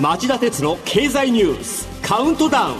[0.00, 2.76] 町田鉄の経済ニュースカウントダウン。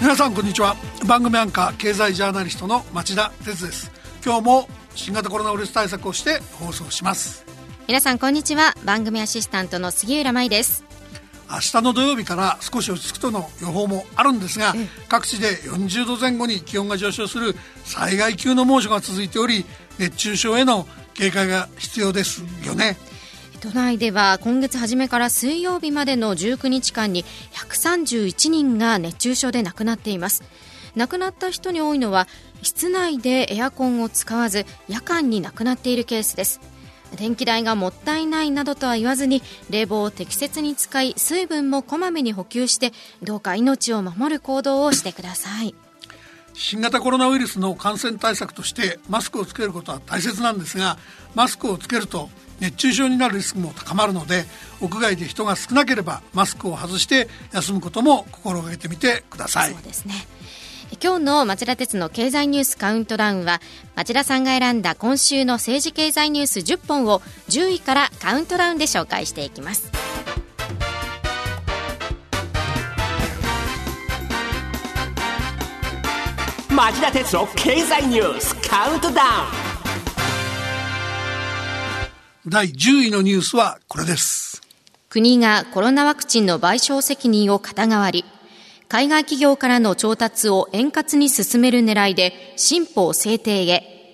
[0.00, 0.74] 皆さんこんにちは。
[1.06, 3.92] 番組アンカー経済ジャーナリストの町田鉄です。
[4.24, 7.46] 今日も新型コロナウイルス対策をして放送します。
[7.86, 8.74] 皆さんこんにちは。
[8.84, 10.82] 番組アシスタントの杉浦舞です。
[11.48, 14.74] 明日の土曜日から少し落ち着くとの予報もあるんですが、
[15.08, 19.64] 各地で40度前後に気温が上昇する災害級の猛暑が続いており
[20.00, 22.96] 熱中症への警戒が必要ですよね
[23.60, 30.42] 都内では今月初めから水曜日までの19日間に131人が熱中症で亡くなっています。
[30.96, 32.26] 亡くなった人に多いのは
[32.62, 36.60] 室内でエアコンを使わず夜間に亡くなっているケースです。
[37.16, 45.74] 電気代がもったいないなどとは言わずに冷房を適切に使い水分もこまめに補給してどうか命を守る行動をしてください。
[46.54, 50.98] 新型コロナウイルスの感染対策としてマスクをつけることは大切なんですが
[51.34, 52.28] マスクをつけると
[52.60, 54.44] 熱中症になるリスクも高まるので
[54.80, 59.72] 屋外で人が少なければマスクを外して休むことも心がけてみてください。
[59.72, 60.14] そうですね。
[61.02, 63.60] 今日の町田鉄の経済ニュースカウントダウンは
[63.94, 69.90] 町田さんが選んだ今週の政治経済ニュース10本を10位からカウントダウンで紹介していきます。
[76.70, 79.69] 町田鉄の経済ニュースカウントダウン
[82.46, 84.62] 第10位のニュースはこれです。
[85.10, 88.24] 国がコロナワクチンの賠償責任を肩代わり
[88.88, 94.12] 海外企業からの調達を円滑に進める狙いで新法制定へ。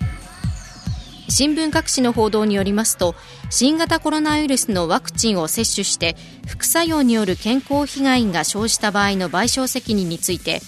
[1.28, 3.14] 新聞各紙の報道によりますと
[3.48, 6.16] 新型コロナウイルスのワクチンを接種して
[6.48, 10.60] 副作用による健康被害が生じた場合の賠償責任について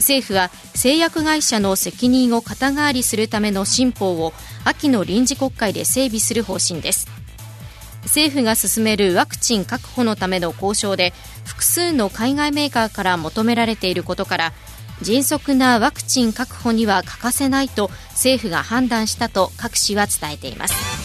[0.00, 4.32] 政府は製薬会社の責任を肩代わりするための新法を
[4.64, 7.06] 秋の臨時国会で整備する方針です。
[8.04, 11.12] 政府が進めるワクチン確保のための交渉で
[11.44, 14.52] 複数の海外メーカーから求められていることから
[15.02, 20.99] 迅速なワクチン確保には欠かせないと政府が判断したと各紙は伝えています。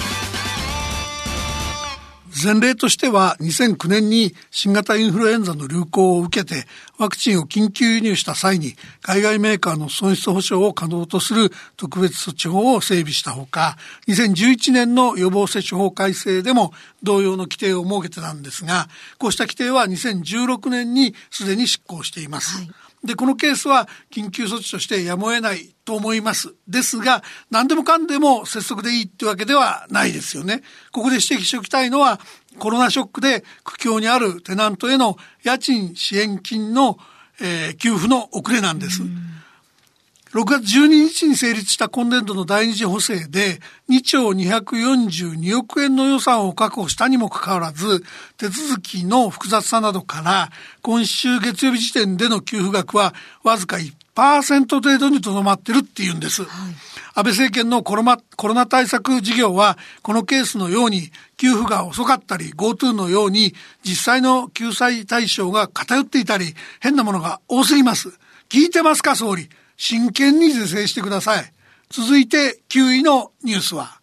[2.43, 6.65] 前例としては2009年に新型インフルエンザの流行を受けて
[6.97, 13.77] ワクチンを緊急輸入した際に海外メーカーの損失保証を可能とする特別措置法を整備したほか
[14.09, 16.73] 2011年の予防接種法改正でも
[17.03, 22.57] 同様の規定を設けてたんですがこうした規定は2016年にすでに執行しています。
[22.57, 22.69] はい
[23.05, 26.55] で、このケースは緊急措置としてやむを得ないと思います。
[26.67, 30.63] ですが、何でもかんでも拙速でいいってわけではないですよね。
[30.91, 32.19] ここで指摘しておきたいのは、
[32.59, 36.97] コロナショックで苦境にあるテナントへの家賃支援金の、
[37.41, 39.01] えー、給付の遅れなんです。
[40.35, 48.03] 6月12日に成立した今年度の第二次補正で2兆242億円の予算を確保したにもかかわらず
[48.35, 50.49] 手続きの複雑さなどから
[50.81, 53.13] 今週月曜日時点での給付額は
[53.43, 56.43] わずか1%程度にとどまってるっていうんです。
[56.43, 56.49] はい
[57.17, 63.53] 安倍政権のコロナコロナ対策事業は、このケースのように、給付が遅かったり、GoTo のように、
[63.85, 68.09] 実際の救済対象が偏っていたり、変なものが多すぎます。
[68.49, 69.47] 聞いてますか、総理。
[69.77, 71.53] 真剣に是正してください。
[71.89, 73.99] 続いて9位のニュースは。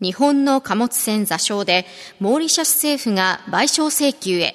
[0.00, 1.86] 日本の貨物船座礁で
[2.20, 4.54] モーリシャス政府が賠償請求へ。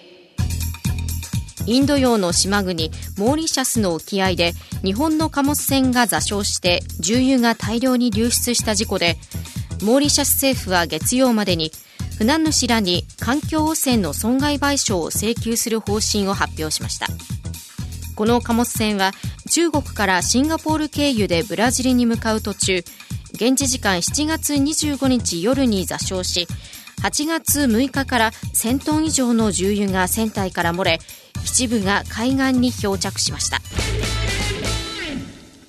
[1.67, 4.53] インド洋の島国モーリシャスの沖合で
[4.83, 9.17] 日本の貨物船が座礁して重油が大量に流出した事故で
[9.83, 11.71] モーリシャス政府は月曜までに
[12.17, 17.07] 船主らに環境汚染の損害賠償を請求する方針を発表しました。
[18.15, 19.11] この貨物船は
[19.49, 22.83] 中国からシンガポール経由でブラジルに向かう途中
[23.33, 26.47] 現地時間7月25日夜に座礁し
[27.01, 30.99] 8月6日から1000トン以上の重油が船体から漏れ
[31.43, 33.59] 一部が海岸に漂着しました。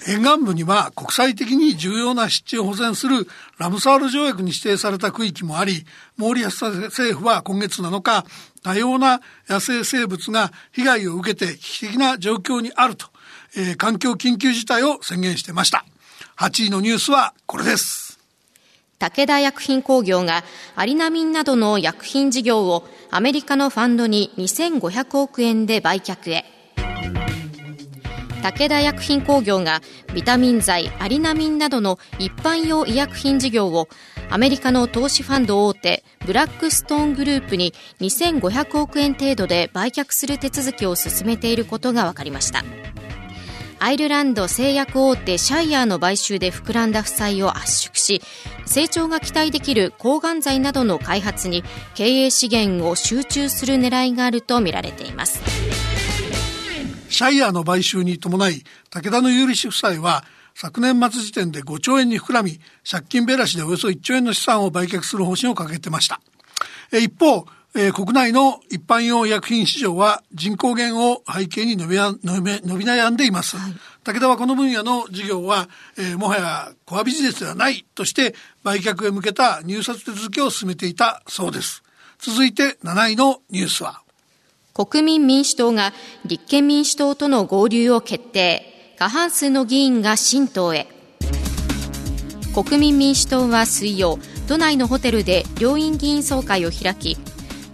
[0.07, 3.29] 沿岸部には国際的に重要な湿地を保全する
[3.59, 5.85] ラムサール条約に指定された区域もあり、
[6.17, 8.25] モーリアス政府は今月7日、
[8.63, 13.07] 多様な野生生物が被害を受けて危機的な状況にあると、
[13.57, 15.85] えー、環境緊急事態を宣言してました。
[16.37, 18.19] 8位のニュースはこれです。
[18.99, 20.45] 武田薬品工業が
[20.77, 26.62] アリナミンなどの薬品事業をアメリカのファンドに2500億円で売却へ。
[28.43, 29.81] 武田薬品工業が
[30.15, 33.89] ビタミン剤アリナミンなどの一般用医薬品事業を
[34.31, 42.65] アメリカの投資ファンド大手ブラックストーングループに2500億円程度で売却する手続きを進めていることが分かりました。
[43.79, 48.23] アイルランド製薬大手シャイヤーの買収で膨らんだ負債を圧縮し
[48.65, 51.65] 成長が期待できる抗がん剤などの開発に
[51.97, 55.82] 経営資源を集中する狙いがあるとみられています。
[57.23, 60.25] シャイヤーの買収に伴い武田の有利子夫妻は
[60.57, 66.21] 昨年末時点で5兆円に膨らみ借金べらしでおよそ1兆円の資産を売却する方針を掲げてました。
[66.91, 73.73] 一方えー、国内の一般用医薬品市場は人口減を背景に伸び悩んでいます、はい、
[74.05, 81.83] 武田はこの分野の事業は、えー、もはやコアビジネスではないとして売却へ向けた入札手続きを進めていたそうです。
[82.19, 84.02] 続いて7位のニュースは
[84.75, 85.93] 国民民主党が
[86.25, 88.95] 立憲民主党との合流を決定。
[88.99, 90.87] 過半数の議員が新党へ。
[92.55, 97.17] 国民民主党は水曜都内のホテルで両院議員総会を開き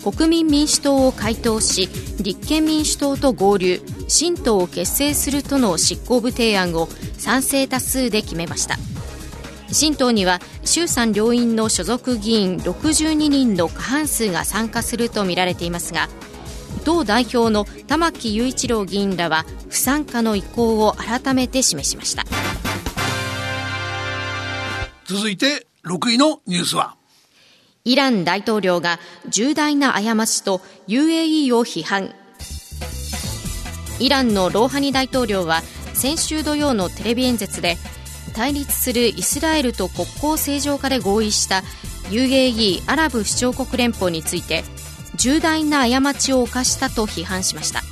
[0.05, 1.89] 国民民主党を解党し
[2.21, 3.81] 立憲民主党と合流。
[4.09, 8.77] 新党を結成するとの執行部提案を賛成多数で決めました。
[9.71, 16.09] 新党には衆参両院の所属議員62人の過半数が参加するとみられていますが
[16.85, 22.25] 党代表の玉木雄一郎議員らは不参加の意向を改めて示しました。
[25.07, 26.97] 続いて6位のニュースは。
[27.85, 28.99] イラン大統領が
[29.29, 32.15] 重大な過ちと UAE を批判。
[33.99, 35.63] イランのローハニ大統領は
[35.95, 37.77] 先週土曜のテレビ演説で
[38.35, 41.63] 対立するイスラエルと国交正常化で合意した
[42.11, 44.63] UAE アラブ首長国連邦について
[45.19, 47.83] 重大な過ちを犯したと批判しました。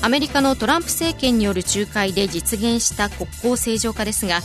[0.00, 4.40] アメリカのトランプ政権による仲介で実現した国交正常化ですが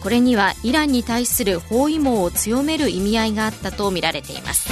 [0.00, 4.68] これにはイランに対する包囲網を強める意味合いがあったとみられています。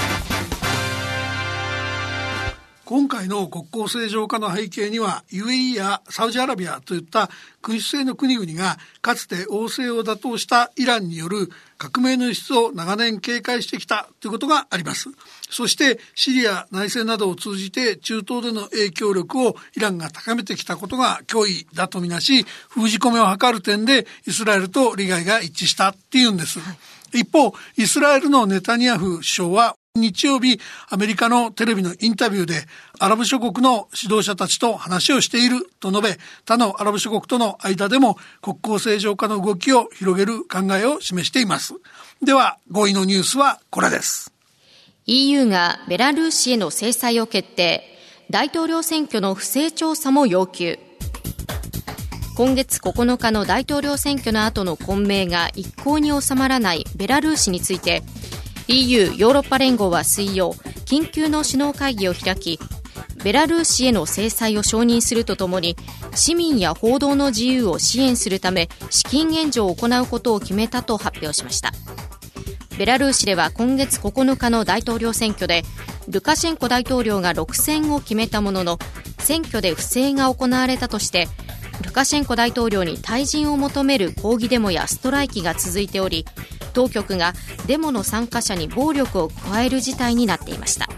[2.90, 7.30] 今回の国交正常化の背景には UAE やサウジアラビアといった
[7.62, 15.08] 君主制の国々がかつて王政を打倒したイランによる革命の輸出を長年警戒してきたということがあります。
[15.48, 26.58] そしてシリア内戦などを通じて中東での影響力をイランが高めてきたことが脅威だとみなし封じ込めを図る点でイスラエルと利害が一致したっていうんです。
[27.12, 32.64] 一方、イスラエルのネタニヤフ首相は日曜日、アメリカのテレビのインタビューで、
[33.00, 41.74] アラブ諸国の指導者たちと話をしていると述べ、他のアラブ諸国との間でも国交正常化の動きを広げる考えを示しています。
[42.22, 44.32] では、5位のニュースはこれです。
[45.06, 47.82] EU がベラルーシへの制裁を決定。
[48.30, 50.78] 大統領選挙の不正調査も要求。
[52.36, 58.04] 今月9日の大統領選挙の後の混迷が一向に収まらないベラルーシについて、
[58.70, 60.52] EU= ヨーロッパ連合は水曜
[60.86, 62.58] 緊急の首脳会議を開き
[63.22, 65.76] ベラルーシへの制裁を承認するとともに
[66.14, 71.72] 市民や報道の自由を支援するため資金援助を行うことを決めたと発表しました。
[72.80, 75.64] ベラルーシでは今月9日の大統領選挙で
[76.08, 78.78] ルカシェンコ大統領が6選を決めたものの
[79.18, 81.28] 選挙で不正が行われたとして
[81.82, 86.24] ルカシェンコ大統領に退陣を求める抗議デモやストライキが続いており
[86.70, 87.34] 当局が
[87.66, 90.88] デモの参加者に暴力を加える事態になっていました。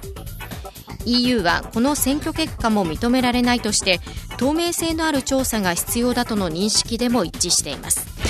[1.04, 4.00] EU はこの選挙結果も認められないとして
[4.36, 8.21] 透明性のある調査が必要だとの認識でも一致しています。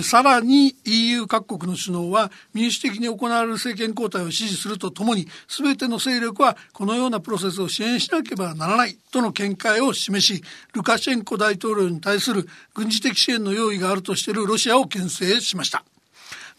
[0.00, 10.42] ー、さらに EU 各国の首脳は民主的に行われる政権交代を支持するとともに全ての勢力はこのようなプロセスを支援しなければならないとの見解を示し
[10.74, 15.84] ルカシェンコ大統領に対する軍事的支援の用意があるとしているロシアを牽制しました。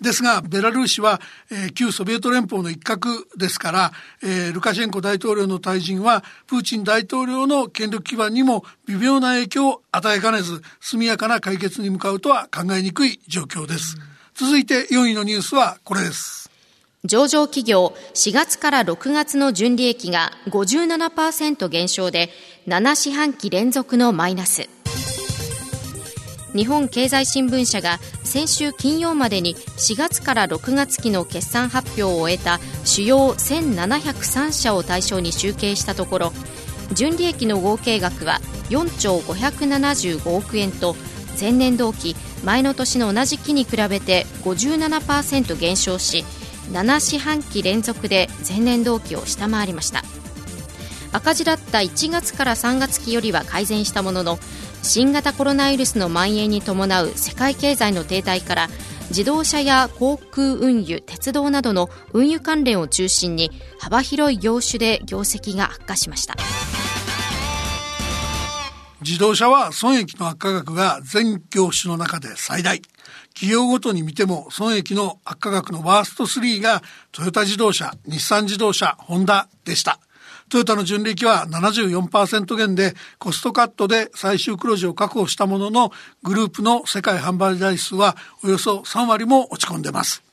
[0.01, 1.19] ですが、ベラルーシは、
[1.51, 3.91] えー、旧ソビエト連邦の一角ですから、
[4.23, 13.97] えー、ルカシェンコ大統領の退陣は、プーチン大統領の権力基盤にも微妙な影響を与えかねず、速やかな解決に向かうとは考えにくい状況です。
[14.35, 16.49] 続いて4位のニュースはこれです。
[17.05, 22.29] 上場企業4月から6月の純利益が57%減少で
[22.67, 24.69] 7四半期連続のマイナス。
[26.55, 36.33] 日本経済新聞社が先週金曜までに4月から6月期の決算発表を終えた主要1703社を対象に集計したところ
[36.93, 38.39] 純利益の合計額は
[38.69, 40.95] 4兆575億円と
[41.39, 46.25] 前年同期前の年の同じ期に比べて57%減少し
[46.71, 50.03] 7四半期連続で前年同期を下回りました。
[51.11, 54.39] 赤字だった1月から3月期よりは改善したものの
[54.81, 58.67] 新型コロナウイルスの蔓延に伴う世界経済の停滞から
[59.09, 66.35] 自動車や航空運輸、鉄道などの運輸関連を中心に幅広い業種で業績が悪化しました。
[69.01, 72.81] 自動車は損益の悪化額が全業種の中で最大。
[73.33, 79.99] 企業ごとに見ても損益の悪化額のワースト3がトヨタ自動車、日産自動車、ホンダでした。
[80.49, 85.91] トヨタの純利益は74%減でコストカットで最終黒字を確保したものの
[86.23, 90.23] グループの世界販売台数はおよそ3割も落ち込んでます。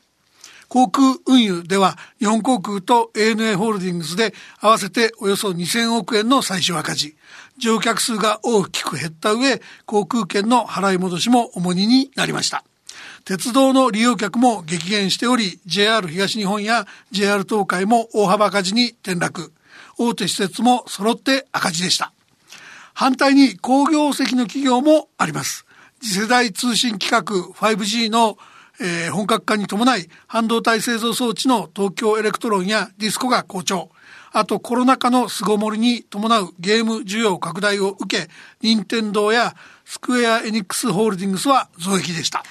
[0.69, 7.17] 航空運輸では日本航空と ANA ホールディングスで合わせておよそ2000億円の最終赤字。
[7.59, 12.65] 乗客数が大きく減った上、航空券の払い戻しも重荷になりました。
[13.25, 19.53] 鉄道の利用客も激減しており、JR 東日本や JR 東海も大幅赤字に転落。
[19.99, 22.13] 大手私鉄も揃って赤字でした。
[22.95, 25.67] 反対に好業績の企業もあります。
[26.01, 28.39] 次世代通信規格 5G の
[28.81, 33.91] えー、本格化に伴い半導体製造装置の東京エレクトロンやディスコが好調。
[34.33, 38.29] あとコロナ禍の巣ごもりに伴うゲーム需要拡大を受け、
[38.61, 39.55] 任天堂や
[39.87, 42.45] スクエアエニックスホールディングスは増益でした。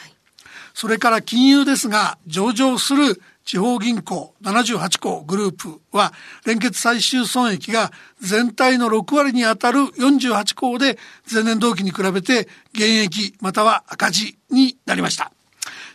[0.74, 6.14] それから金融ですが、上場する地方銀行78行グループは
[6.46, 10.98] 連結最終損益が全体の6割に当たる48行で
[11.32, 15.32] 前年同期に比べて減益または赤字になりました。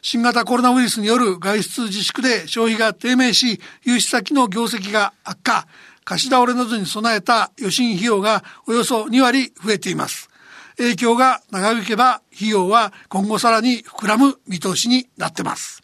[0.03, 5.67] 新型コロナウイルスによる外出自粛で消費が低迷し、融資先の業績が悪化、
[6.05, 10.31] 貸し倒れなどに備えた予診費用がおよそ2割増えています。
[10.79, 15.83] 影響が長引けば費用は今後さらに膨らむ見通しになっています。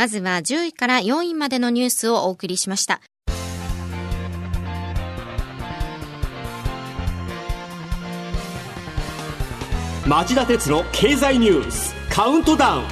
[0.00, 3.02] まずは10位から4位までのニュースをお送りしました。
[10.06, 12.84] 町田鉄の経済ニュースカウントダウン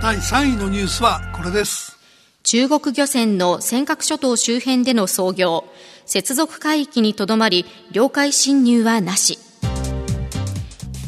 [0.00, 1.98] 第3位のニュースはこれです。
[2.44, 5.64] 中国漁船の尖閣諸島周辺での操業、
[6.04, 9.40] 接続海域にとどまり、領海侵入はなし。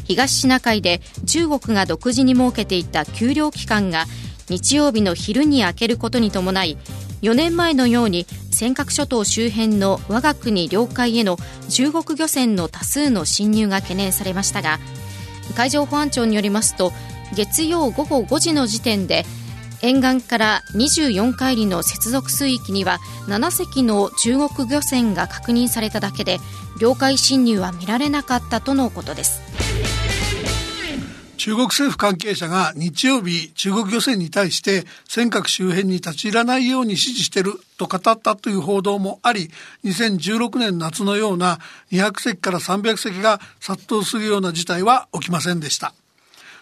[0.08, 4.06] 東シナ海で中国が独自に設けていた休漁期間が
[4.48, 6.78] 日曜日の昼に明けることに伴い
[7.20, 11.36] 4年前のように尖閣諸島周辺の我が国領海への
[11.68, 14.78] 中国漁船の多数の侵入が懸念されましたが
[15.54, 16.92] 海上保安庁によりますと
[17.34, 19.26] 月曜午後5時の時点で
[19.82, 26.38] 沿岸から24海里の接続水域には7隻の中国漁船が確認されただけで
[26.80, 29.40] 領海侵入は見られなかったとのことです。
[31.48, 39.48] 中国政府関係者が日曜日中国漁船に対して尖閣周辺に立ち入らないように指示していると語ったという報道もあり
[39.82, 41.58] 2016年夏のような
[41.90, 45.94] 200隻から300隻が殺到するような事態は起きませんでした。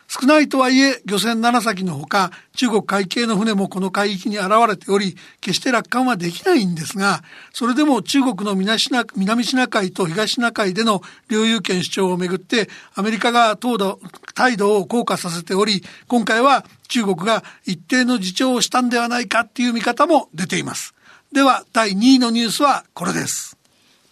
[0.09, 7.23] 少ないとはいえ漁船7隻のほか中国海警の船もこの海域に現れており決して楽観はできないんですが
[7.53, 13.57] それでも中国の南シナ南シナ海と東シナ海での領有権主張をめぐってアメリカが
[14.35, 20.95] 態度を硬化させており今回は中国が一定の自重をしたんではないかっていう見方も出ています。
[21.33, 23.57] では第2位のニュースはこれです。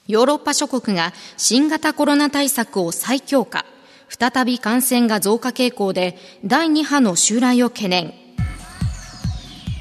[0.06, 3.64] ヨーロッパ諸国が新型コロナ対策を再強化。
[4.16, 8.14] 再び感染が増加傾向で第2波の襲来を懸念。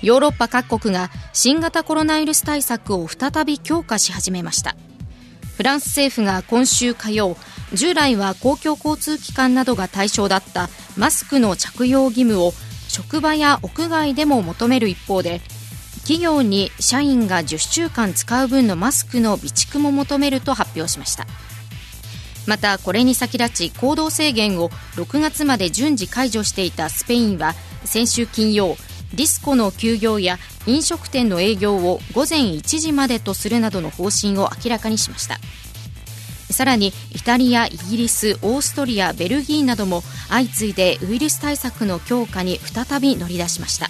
[0.01, 4.75] ヨーロッパ各国が新型コロナウイルス対策を再び強化し始めました。
[5.55, 7.37] フランス政府が今週火曜
[7.73, 12.53] 従来は公共交通機関などが対象だったマスクの着用義務を
[12.87, 15.41] 職場や屋外でも求める一方で
[16.01, 21.27] 企業に社員が10週間使う分のマスクの備蓄も求めると発表しました。
[22.45, 27.53] またこれに先立ち行動制限を6月まで順次解除していたスペインは
[27.85, 28.75] 先週金曜
[29.13, 35.38] ディスコの休業や飲食店の営業を午前1時までとするなどの方針を明らかにしました。
[36.50, 43.89] さらにイタリア、イギリス、オーストリア、ベルギーなども相次いでウイルス対策の強化に再び乗り出しました。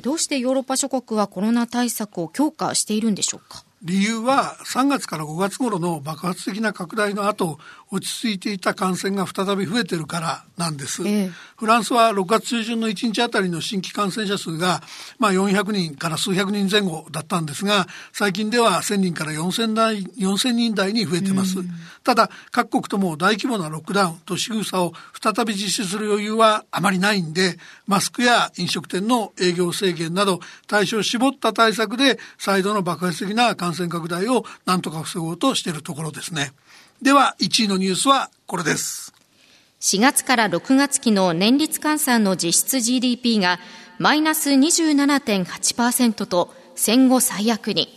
[0.00, 3.64] どうしてヨーロッパ諸国はコロナ対策を強化しているんでしょうか？
[3.82, 7.58] 理由は3月から5月頃の爆発的な拡大の後
[7.92, 14.80] 落ち着いていた感染が再び増えてるからなんです、えー、フランスは6月中旬の1日あたりの新規感染者数が、
[15.18, 21.58] まあ、400人から数百人前後だったんですが最近では1000人から4000台4000人台に増えてます、
[22.02, 36.52] ただ各国とも大規模なロックダウンと仕草を再び実施する余裕はあまりないんでマスクや飲食店の営業制限など対象を絞った対策で再度の爆発的な感染拡大をなんとか防ごうとしているところですね。
[37.02, 39.12] では1位のニュースはこれです。
[39.80, 43.58] 4月から6月期の年率換算の実質 GDP が
[43.98, 47.88] マイナス27.8%と戦後最悪に。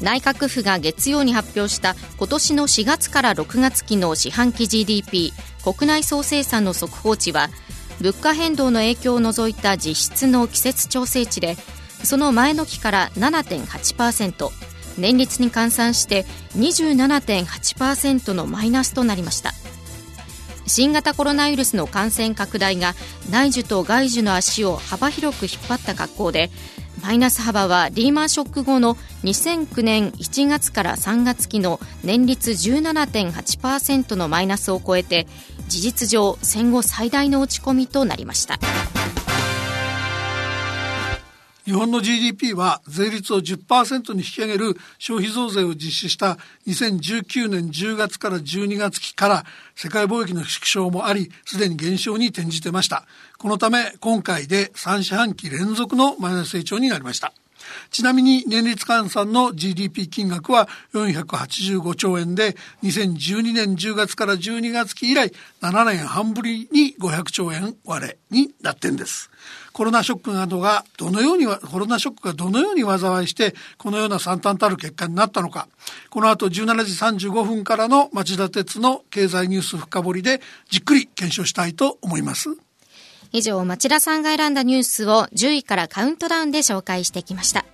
[0.00, 5.32] 内閣府が月曜に発表した今年の4月から6月期の四半期 GDP
[5.64, 7.48] 国内総生産の速報値は
[8.00, 11.56] 物価変動の影響を除いた実質の季節調整値で
[12.04, 16.24] その前の期から7.8%年率に換算して
[16.56, 19.52] 27.8%のマイナスとなりました。
[20.66, 22.94] 新型コロナウイルスの感染拡大が
[23.30, 26.50] 内需と外需の足を幅広く引っ張った格好で
[27.02, 35.26] マイナス幅はリーマンショック後の2009年1月から3月期の年率17.8%のマイナスを超えて
[35.68, 38.58] 事実上戦後最大の落ち込みとなりました。
[41.64, 49.44] 日本の GDP は税率を10%に引き上げる消費増税を実施した2019年10月から12月期から
[49.74, 53.06] 世界貿易の縮小もあり、すでに減少に転じてました。
[53.38, 57.32] このため今回で3四半期連続のマイナス成長になりました。
[57.90, 69.30] ちなみに年率換算の GDP 金額は485兆円で2012年10月から12月期以来7年半ぶりに500兆円割れになってんです。
[69.72, 75.68] コロナショックなどがどのようにコロナショックがどのように災いしてこのような惨憺たる結果になったのか
[76.10, 80.40] この後17時35分からの町田鉄の経済ニュース深掘りで
[80.70, 82.50] じっくり検証したいと思います。
[83.34, 87.64] 以上、町田さんが選んだニュースを10位からカウントダウンで紹介してきました。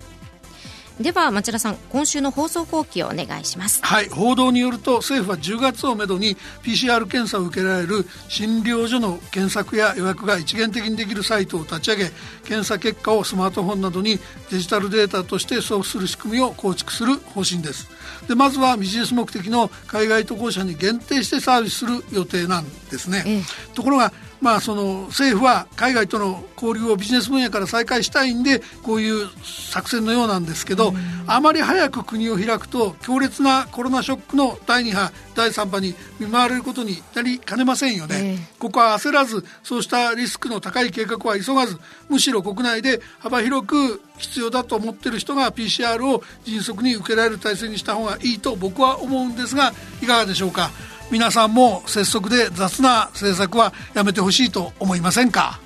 [0.99, 3.79] では町田さん今週の放送後期をお願いします。
[3.83, 12.11] はい報道によると政府は10月をめどに PCR 検査を受けられる診療所の検索や予約が一元的にできるサイトを立ち上げ
[12.43, 14.19] 検査結果をスマートフォンなどに
[14.51, 17.87] デジタルデータとして送付する仕組みを構築する方針です。
[18.27, 23.41] でまずはビジネス目的の海外渡航者に限定してサービスする予定なんですね、ええ、
[23.73, 29.29] ところがまあ、その政府は海外との交流をビジネス分野から再開したいんでこういう
[29.71, 30.93] 作戦のようなんですけど、
[31.27, 50.71] あまり早く国を開くと強烈なコロナショックの第2波第3波に見舞われることになりかねませんよね、えー、ここは焦らずそうしたリスクの高い計画は急がずむしろ国内で幅広く必要だと思ってる人が PCR を迅速に受けられる体制にした方がいいと僕は思うんですがいかがでしょうか？
[51.11, 55.59] 皆さんも拙速で雑な政策はやめてほしいと思いませんか？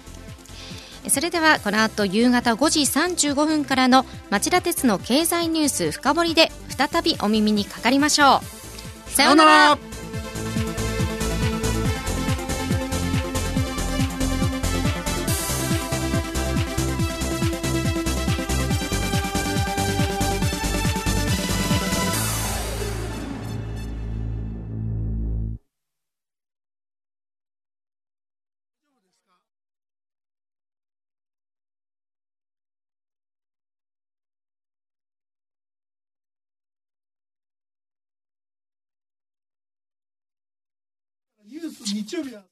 [1.07, 8.41] それではこの後夕方5時35分からの町田鉄の経済ニュース深掘りで再びお耳にかかりましょ
[9.07, 9.11] う。
[9.11, 9.77] さようなら
[41.93, 42.43] ニュース日曜日は